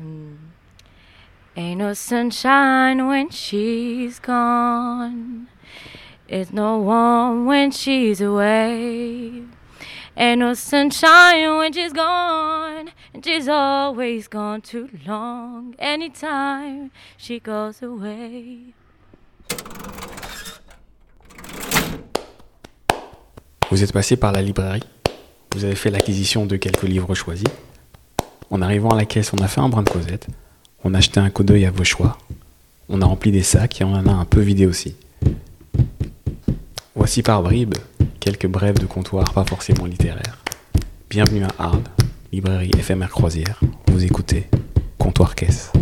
[0.00, 0.36] Mm.
[1.56, 5.48] Ain't no sunshine when she's gone.
[6.28, 9.44] It's no warm when she's away.
[10.16, 12.90] Ain't no sunshine when she's gone.
[13.14, 15.74] And she's always gone too long.
[15.78, 18.74] Anytime she goes away.
[23.70, 24.82] Vous êtes passé par la librairie.
[25.54, 27.48] Vous avez fait l'acquisition de quelques livres choisis.
[28.50, 30.28] En arrivant à la caisse, on a fait un brin de causette.
[30.84, 32.18] On a acheté un coup d'œil à vos choix.
[32.88, 34.94] On a rempli des sacs et on en a un peu vidé aussi.
[36.94, 37.74] Voici par bribes
[38.20, 40.38] quelques brèves de comptoir pas forcément littéraires.
[41.10, 41.82] Bienvenue à Arles,
[42.32, 43.60] librairie éphémère croisière.
[43.88, 44.48] Vous écoutez
[44.98, 45.72] Comptoir Caisse.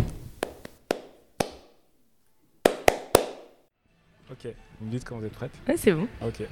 [4.31, 4.47] Ok,
[4.79, 6.07] vous me dites quand vous êtes prête Ouais, c'est bon.
[6.25, 6.43] Ok.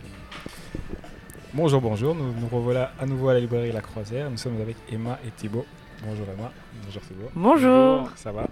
[1.54, 2.16] Bonjour, bonjour.
[2.16, 4.30] Nous nous revoilà à nouveau à la librairie La Croisière.
[4.30, 5.66] Nous sommes avec Emma et Thibaut.
[6.04, 6.52] Bonjour Emma.
[6.86, 7.30] Bonjour Thibaut.
[7.36, 8.10] Bonjour.
[8.16, 8.48] Ça va?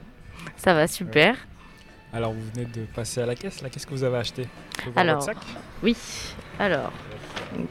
[0.55, 1.35] Ça va, super.
[2.13, 3.61] Alors vous venez de passer à la caisse.
[3.61, 4.47] Là, qu'est-ce que vous avez acheté?
[4.95, 5.37] Alors, votre sac?
[5.81, 5.95] Oui.
[6.59, 6.91] Alors,
[7.57, 7.69] donc,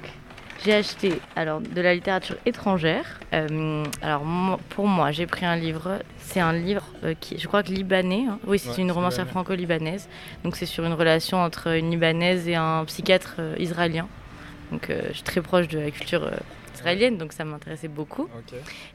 [0.65, 3.21] j'ai acheté alors de la littérature étrangère.
[3.33, 4.23] Euh, alors
[4.71, 6.01] pour moi, j'ai pris un livre.
[6.19, 8.25] C'est un livre euh, qui, je crois que libanais.
[8.29, 8.39] hein.
[8.47, 9.31] Oui, c'est Ouais, une romancière libanais.
[9.31, 10.09] franco-libanaise.
[10.43, 14.09] Donc c'est sur une relation entre une libanaise et un psychiatre euh, israélien.
[14.71, 16.31] Donc euh, je suis très proche de la culture euh,
[16.75, 18.29] israélienne, donc ça m'intéressait beaucoup.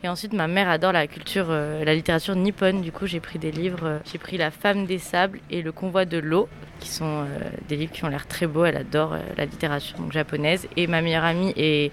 [0.04, 2.82] Et ensuite, ma mère adore la culture, euh, la littérature nippone.
[2.82, 3.84] Du coup, j'ai pris des livres.
[3.84, 6.48] euh, j'ai pris La femme des sables et Le convoi de l'eau,
[6.80, 7.26] qui sont euh,
[7.68, 8.66] des livres qui ont l'air très beaux.
[8.66, 10.68] Elle adore la littérature donc, japonaise.
[10.78, 11.92] Et ma meilleure amie est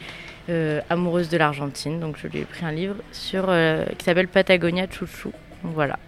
[0.90, 1.98] amoureuse de l'Argentine.
[2.00, 3.46] Donc, je lui ai pris un livre sur,
[3.98, 5.32] qui s'appelle Patagonia Chouchou.
[5.64, 5.98] Donc, voilà.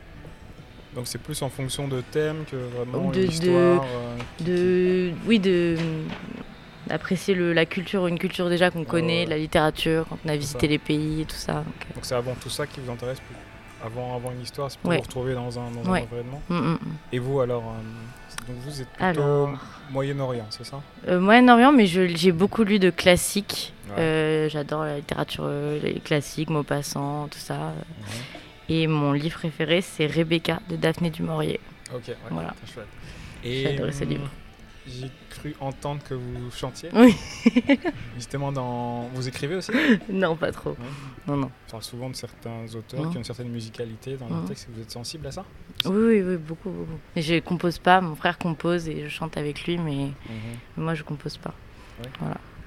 [0.94, 3.84] Donc c'est plus en fonction de thème que vraiment De- de- l'histoire.
[3.84, 5.74] euh, qui- De, oui, de
[6.86, 10.70] d'apprécier la culture, une culture déjà qu'on connaît, la littérature, quand on a visité ça.
[10.70, 11.54] les pays et tout ça.
[11.54, 13.36] Donc, euh, Donc c'est avant tout ça qui vous intéresse plus.
[13.84, 14.96] Avant, avant une histoire, c'est pour Ouais.
[14.96, 16.00] vous retrouver dans un, dans Ouais.
[16.10, 16.40] un événement.
[16.48, 16.78] mm, mm, mm.
[17.12, 19.50] Et vous alors euh, Donc vous êtes plutôt Alors.
[19.90, 20.80] Moyen-Orient, c'est ça?
[21.08, 23.72] Euh, Moyen-Orient, mais j'ai beaucoup lu de classiques.
[23.96, 24.48] Ouais.
[24.50, 25.46] J'adore la littérature
[25.82, 27.72] les classiques, Maupassant, tout ça.
[28.70, 31.60] Et mon livre préféré, c'est Rebecca de Daphné du Maurier.
[31.94, 32.54] Ok, Voilà.
[33.44, 34.30] J'ai adoré ce hum, livre.
[34.86, 36.90] J'ai cru entendre que vous chantiez.
[36.92, 37.14] Oui.
[38.16, 39.08] Justement, dans...
[39.14, 39.72] vous écrivez aussi?
[40.10, 40.70] Non, pas trop.
[40.70, 40.76] Ouais.
[41.26, 41.50] Non, non.
[41.68, 43.10] On parle souvent de certains auteurs Mhm.
[43.10, 44.48] qui ont une certaine musicalité dans leur Mhm.
[44.48, 44.68] texte.
[44.74, 45.44] Vous êtes sensible à ça?
[45.86, 46.98] Oui, oui, oui, beaucoup, beaucoup.
[47.16, 48.00] Mais je compose pas.
[48.02, 50.08] Mon frère compose et je chante avec lui, mais
[50.76, 51.54] moi, je compose pas.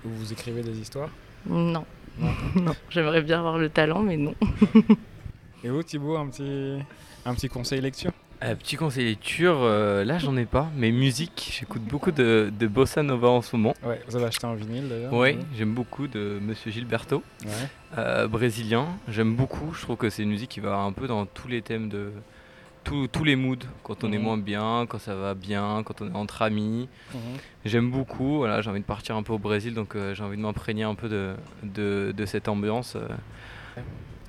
[0.03, 1.09] Ou vous écrivez des histoires?
[1.47, 1.85] Non.
[2.17, 2.31] Non.
[2.55, 2.75] non.
[2.89, 4.33] J'aimerais bien avoir le talent, mais non.
[5.63, 6.79] Et vous, Thibaut, un petit,
[7.25, 8.11] un petit conseil lecture?
[8.43, 12.67] Euh, petit conseil lecture, euh, là j'en ai pas, mais musique, j'écoute beaucoup de, de
[12.67, 13.73] bossa nova en ce moment.
[13.83, 17.51] Ouais, vous avez acheté un vinyle d'ailleurs Oui, j'aime beaucoup de Monsieur Gilberto, Ouais.
[17.97, 18.85] euh, brésilien.
[19.07, 21.61] J'aime beaucoup, je trouve que c'est une musique qui va un peu dans tous les
[21.63, 22.11] thèmes de.
[22.83, 24.23] tous- tous les moods, quand on est Mhm.
[24.23, 26.87] moins bien, quand ça va bien, quand on est entre amis.
[27.13, 27.19] Mhm.
[27.65, 30.41] J'aime beaucoup, voilà, j'ai envie de partir un peu au Brésil, donc j'ai envie de
[30.43, 31.33] m'imprégner un peu de,
[31.63, 32.95] de, de cette ambiance.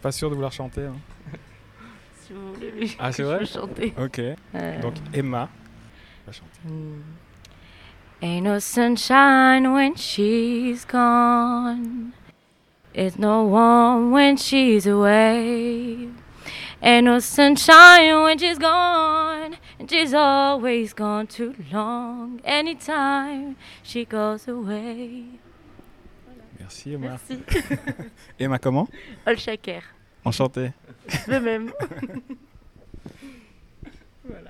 [0.03, 0.87] Pas sûr de vouloir chanter.
[0.87, 0.97] hein.
[2.29, 2.91] Si vous voulez.
[2.99, 3.95] Ah, c'est vrai chanter.
[3.99, 4.19] Ok.
[4.19, 5.49] Euh, Donc Emma
[6.27, 6.61] va chanter.
[6.67, 7.03] Mm.
[8.21, 12.13] Ain't no sunshine when she's gone.
[12.93, 16.09] It's no warm when she's away.
[16.83, 19.57] Ain't no sunshine when she's gone.
[19.79, 22.41] And she's always gone too long.
[22.45, 25.25] Anytime she goes away.
[26.59, 27.19] Merci Emma.
[27.29, 27.43] Merci.
[28.39, 28.91] Emma comment?
[29.27, 29.83] Ol Shaker.
[30.29, 30.73] Enchanté.
[31.27, 31.73] Le même.
[34.25, 34.43] voilà.